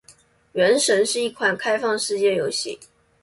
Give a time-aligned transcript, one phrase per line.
[0.53, 2.79] 《原神》是一款开放世界游戏。